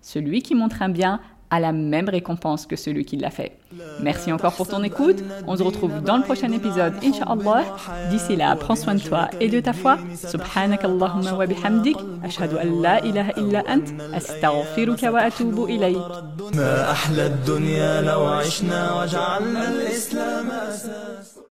Celui 0.00 0.42
qui 0.42 0.54
montre 0.54 0.80
un 0.80 0.88
bien 0.88 1.20
a 1.52 1.60
la 1.60 1.72
même 1.72 2.08
récompense 2.08 2.66
que 2.66 2.76
celui 2.76 3.04
qui 3.04 3.16
l'a 3.18 3.30
fait. 3.30 3.52
Merci 4.00 4.32
encore 4.32 4.54
pour 4.54 4.66
ton 4.66 4.82
écoute. 4.82 5.22
On 5.46 5.54
se 5.54 5.62
retrouve 5.62 6.00
dans 6.00 6.16
le 6.16 6.22
prochain 6.22 6.50
épisode, 6.50 6.94
Inch'Allah. 7.04 7.64
D'ici 8.10 8.36
là, 8.36 8.56
prends 8.56 8.74
soin 8.74 8.94
de 8.94 9.00
toi 9.00 9.28
et 9.38 9.48
de 9.48 9.60
ta 9.60 9.74
foi. 9.74 9.98
Subhanak 10.16 10.82
Allahumma 10.82 11.34
wa 11.34 11.46
bihamdik. 11.46 11.98
Ashhadu 12.24 12.56
an 12.56 12.80
la 12.80 13.04
ilaha 13.04 13.32
illa 13.36 13.62
ant. 13.68 13.86
Astaghfiruka 14.14 15.12
wa 15.12 15.20
atubu 15.20 15.68
ilayk. 15.68 15.98